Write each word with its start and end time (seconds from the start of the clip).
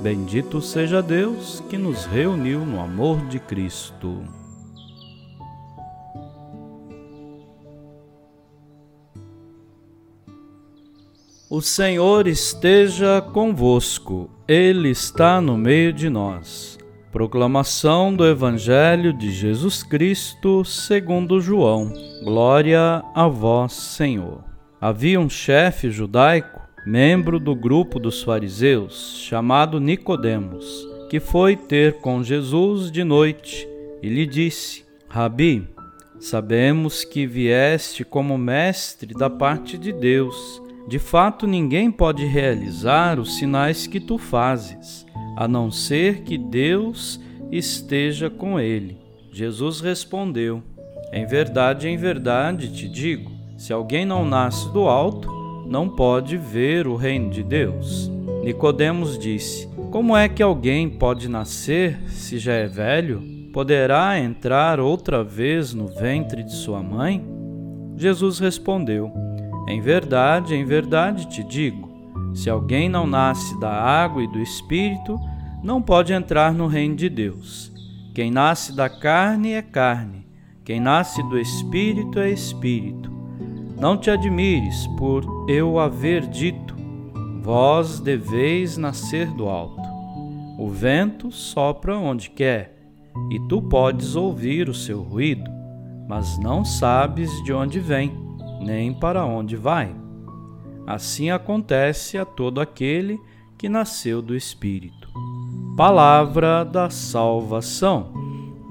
Bendito 0.00 0.60
seja 0.60 1.02
Deus 1.02 1.62
que 1.68 1.78
nos 1.78 2.04
reuniu 2.04 2.64
no 2.64 2.80
amor 2.80 3.26
de 3.26 3.38
Cristo. 3.38 4.22
O 11.48 11.62
Senhor 11.62 12.26
esteja 12.26 13.22
convosco, 13.22 14.28
Ele 14.46 14.90
está 14.90 15.40
no 15.40 15.56
meio 15.56 15.92
de 15.92 16.10
nós. 16.10 16.76
Proclamação 17.10 18.14
do 18.14 18.26
Evangelho 18.26 19.12
de 19.12 19.30
Jesus 19.30 19.82
Cristo 19.82 20.64
segundo 20.64 21.40
João. 21.40 21.90
Glória 22.22 23.02
a 23.14 23.26
vós, 23.26 23.72
Senhor. 23.72 24.44
Havia 24.78 25.18
um 25.18 25.30
chefe 25.30 25.90
judaico 25.90 26.65
membro 26.86 27.40
do 27.40 27.52
grupo 27.52 27.98
dos 27.98 28.22
fariseus, 28.22 29.18
chamado 29.18 29.80
Nicodemos, 29.80 30.86
que 31.10 31.18
foi 31.18 31.56
ter 31.56 31.94
com 31.94 32.22
Jesus 32.22 32.92
de 32.92 33.02
noite 33.02 33.68
e 34.00 34.08
lhe 34.08 34.24
disse: 34.24 34.84
Rabi, 35.08 35.68
sabemos 36.20 37.04
que 37.04 37.26
vieste 37.26 38.04
como 38.04 38.38
mestre 38.38 39.12
da 39.14 39.28
parte 39.28 39.76
de 39.76 39.92
Deus. 39.92 40.62
De 40.86 41.00
fato, 41.00 41.48
ninguém 41.48 41.90
pode 41.90 42.24
realizar 42.24 43.18
os 43.18 43.36
sinais 43.36 43.88
que 43.88 43.98
tu 43.98 44.16
fazes, 44.16 45.04
a 45.36 45.48
não 45.48 45.72
ser 45.72 46.22
que 46.22 46.38
Deus 46.38 47.20
esteja 47.50 48.30
com 48.30 48.60
ele. 48.60 48.96
Jesus 49.32 49.80
respondeu: 49.80 50.62
Em 51.12 51.26
verdade, 51.26 51.88
em 51.88 51.96
verdade 51.96 52.72
te 52.72 52.88
digo, 52.88 53.32
se 53.56 53.72
alguém 53.72 54.06
não 54.06 54.24
nasce 54.24 54.72
do 54.72 54.86
alto, 54.86 55.35
não 55.68 55.88
pode 55.88 56.36
ver 56.36 56.86
o 56.86 56.96
reino 56.96 57.30
de 57.30 57.42
Deus. 57.42 58.10
Nicodemos 58.42 59.18
disse: 59.18 59.68
Como 59.90 60.16
é 60.16 60.28
que 60.28 60.42
alguém 60.42 60.88
pode 60.88 61.28
nascer 61.28 62.00
se 62.08 62.38
já 62.38 62.52
é 62.52 62.66
velho? 62.66 63.22
Poderá 63.52 64.18
entrar 64.18 64.78
outra 64.78 65.24
vez 65.24 65.72
no 65.72 65.86
ventre 65.86 66.42
de 66.42 66.52
sua 66.52 66.82
mãe? 66.82 67.24
Jesus 67.96 68.38
respondeu: 68.38 69.10
Em 69.66 69.80
verdade, 69.80 70.54
em 70.54 70.64
verdade 70.64 71.28
te 71.28 71.42
digo: 71.42 71.88
se 72.34 72.50
alguém 72.50 72.88
não 72.88 73.06
nasce 73.06 73.58
da 73.58 73.72
água 73.72 74.22
e 74.22 74.28
do 74.28 74.38
espírito, 74.38 75.18
não 75.62 75.80
pode 75.80 76.12
entrar 76.12 76.52
no 76.52 76.66
reino 76.66 76.94
de 76.94 77.08
Deus. 77.08 77.72
Quem 78.14 78.30
nasce 78.30 78.76
da 78.76 78.88
carne 78.88 79.52
é 79.52 79.62
carne, 79.62 80.26
quem 80.64 80.78
nasce 80.78 81.22
do 81.24 81.38
espírito 81.38 82.18
é 82.20 82.30
espírito. 82.30 83.15
Não 83.78 83.96
te 83.96 84.10
admires 84.10 84.86
por 84.98 85.46
eu 85.48 85.78
haver 85.78 86.26
dito: 86.26 86.74
Vós 87.42 88.00
deveis 88.00 88.78
nascer 88.78 89.26
do 89.28 89.48
alto. 89.48 89.82
O 90.58 90.70
vento 90.70 91.30
sopra 91.30 91.98
onde 91.98 92.30
quer, 92.30 92.74
e 93.30 93.38
tu 93.48 93.60
podes 93.60 94.16
ouvir 94.16 94.70
o 94.70 94.74
seu 94.74 95.02
ruído, 95.02 95.50
mas 96.08 96.38
não 96.38 96.64
sabes 96.64 97.30
de 97.44 97.52
onde 97.52 97.78
vem, 97.78 98.16
nem 98.60 98.94
para 98.94 99.26
onde 99.26 99.56
vai. 99.56 99.94
Assim 100.86 101.30
acontece 101.30 102.16
a 102.16 102.24
todo 102.24 102.60
aquele 102.60 103.20
que 103.58 103.68
nasceu 103.68 104.22
do 104.22 104.34
Espírito. 104.34 105.10
Palavra 105.76 106.64
da 106.64 106.88
salvação. 106.88 108.12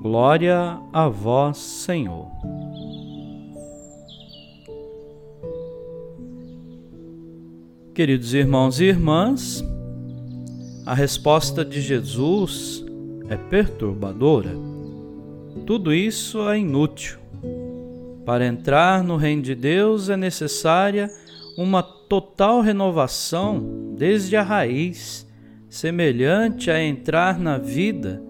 Glória 0.00 0.78
a 0.92 1.08
vós, 1.08 1.58
Senhor. 1.58 2.28
Queridos 7.94 8.34
irmãos 8.34 8.80
e 8.80 8.86
irmãs, 8.86 9.64
a 10.84 10.92
resposta 10.92 11.64
de 11.64 11.80
Jesus 11.80 12.84
é 13.28 13.36
perturbadora. 13.36 14.50
Tudo 15.64 15.94
isso 15.94 16.48
é 16.48 16.58
inútil. 16.58 17.20
Para 18.26 18.48
entrar 18.48 19.04
no 19.04 19.14
reino 19.14 19.42
de 19.42 19.54
Deus 19.54 20.08
é 20.08 20.16
necessária 20.16 21.08
uma 21.56 21.84
total 21.84 22.62
renovação 22.62 23.94
desde 23.96 24.34
a 24.34 24.42
raiz, 24.42 25.24
semelhante 25.68 26.72
a 26.72 26.82
entrar 26.82 27.38
na 27.38 27.58
vida 27.58 28.20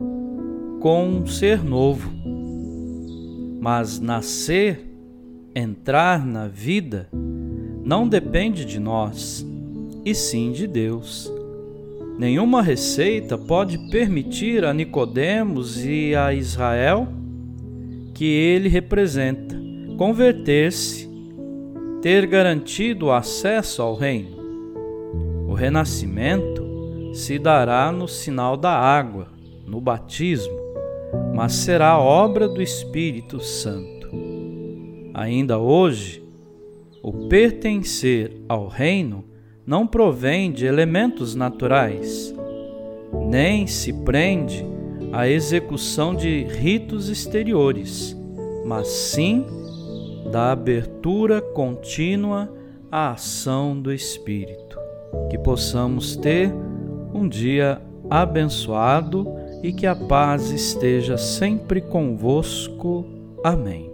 com 0.78 1.08
um 1.08 1.26
ser 1.26 1.64
novo. 1.64 2.12
Mas 3.62 3.98
nascer, 3.98 4.84
entrar 5.54 6.26
na 6.26 6.48
vida, 6.48 7.08
não 7.82 8.06
depende 8.06 8.66
de 8.66 8.78
nós 8.78 9.53
e 10.04 10.14
sim 10.14 10.52
de 10.52 10.66
Deus. 10.66 11.32
Nenhuma 12.18 12.62
receita 12.62 13.36
pode 13.36 13.78
permitir 13.90 14.64
a 14.64 14.72
Nicodemos 14.72 15.84
e 15.84 16.14
a 16.14 16.32
Israel 16.32 17.08
que 18.14 18.24
ele 18.24 18.68
representa 18.68 19.60
converter-se, 19.96 21.08
ter 22.00 22.26
garantido 22.26 23.10
acesso 23.10 23.82
ao 23.82 23.94
reino. 23.96 24.36
O 25.48 25.54
renascimento 25.54 26.62
se 27.12 27.38
dará 27.38 27.90
no 27.90 28.06
sinal 28.06 28.56
da 28.56 28.72
água, 28.72 29.28
no 29.66 29.80
batismo, 29.80 30.58
mas 31.34 31.52
será 31.52 31.98
obra 31.98 32.48
do 32.48 32.60
Espírito 32.60 33.40
Santo. 33.40 34.10
Ainda 35.12 35.58
hoje, 35.58 36.22
o 37.02 37.28
pertencer 37.28 38.32
ao 38.48 38.66
reino 38.66 39.24
não 39.66 39.86
provém 39.86 40.52
de 40.52 40.66
elementos 40.66 41.34
naturais, 41.34 42.34
nem 43.28 43.66
se 43.66 43.92
prende 43.92 44.64
à 45.12 45.28
execução 45.28 46.14
de 46.14 46.44
ritos 46.44 47.08
exteriores, 47.08 48.16
mas 48.64 48.88
sim 48.88 49.46
da 50.30 50.52
abertura 50.52 51.40
contínua 51.40 52.52
à 52.90 53.12
ação 53.12 53.78
do 53.80 53.92
Espírito. 53.92 54.78
Que 55.30 55.38
possamos 55.38 56.16
ter 56.16 56.52
um 57.14 57.28
dia 57.28 57.80
abençoado 58.10 59.26
e 59.62 59.72
que 59.72 59.86
a 59.86 59.94
paz 59.94 60.50
esteja 60.50 61.16
sempre 61.16 61.80
convosco. 61.80 63.06
Amém. 63.42 63.93